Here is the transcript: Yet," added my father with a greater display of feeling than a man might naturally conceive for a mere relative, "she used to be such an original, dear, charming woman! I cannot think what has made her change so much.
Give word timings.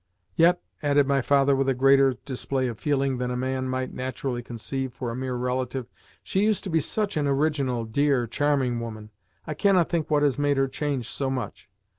Yet," 0.35 0.59
added 0.81 1.05
my 1.07 1.21
father 1.21 1.55
with 1.55 1.69
a 1.69 1.75
greater 1.75 2.15
display 2.25 2.67
of 2.67 2.79
feeling 2.79 3.19
than 3.19 3.29
a 3.29 3.37
man 3.37 3.69
might 3.69 3.93
naturally 3.93 4.41
conceive 4.41 4.93
for 4.93 5.11
a 5.11 5.15
mere 5.15 5.35
relative, 5.35 5.91
"she 6.23 6.41
used 6.41 6.63
to 6.63 6.71
be 6.71 6.79
such 6.79 7.17
an 7.17 7.27
original, 7.27 7.85
dear, 7.85 8.25
charming 8.25 8.79
woman! 8.79 9.11
I 9.45 9.53
cannot 9.53 9.89
think 9.89 10.09
what 10.09 10.23
has 10.23 10.39
made 10.39 10.57
her 10.57 10.67
change 10.67 11.07
so 11.07 11.29
much. 11.29 11.69